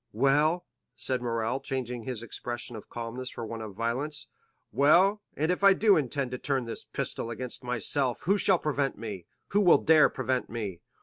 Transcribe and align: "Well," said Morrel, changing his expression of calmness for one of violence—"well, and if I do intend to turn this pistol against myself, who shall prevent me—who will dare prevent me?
"Well," 0.13 0.65
said 0.95 1.21
Morrel, 1.21 1.59
changing 1.59 2.05
his 2.05 2.23
expression 2.23 2.75
of 2.75 2.89
calmness 2.89 3.29
for 3.29 3.45
one 3.45 3.61
of 3.61 3.75
violence—"well, 3.75 5.21
and 5.37 5.51
if 5.51 5.63
I 5.63 5.73
do 5.73 5.95
intend 5.95 6.31
to 6.31 6.39
turn 6.39 6.65
this 6.65 6.85
pistol 6.85 7.29
against 7.29 7.63
myself, 7.63 8.21
who 8.21 8.39
shall 8.39 8.57
prevent 8.57 8.97
me—who 8.97 9.61
will 9.61 9.77
dare 9.77 10.09
prevent 10.09 10.49
me? 10.49 10.81